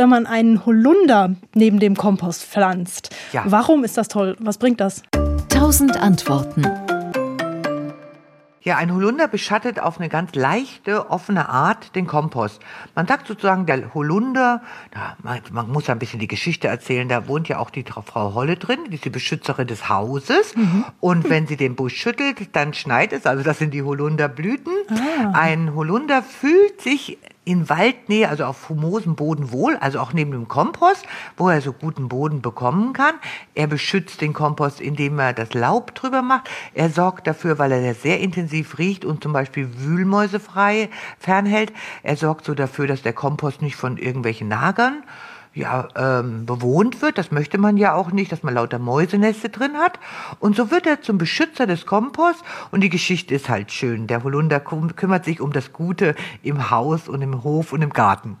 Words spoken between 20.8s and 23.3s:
Und wenn sie den Busch schüttelt, dann schneit es,